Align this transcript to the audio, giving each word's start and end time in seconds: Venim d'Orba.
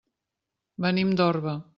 Venim 0.85 1.11
d'Orba. 1.21 1.57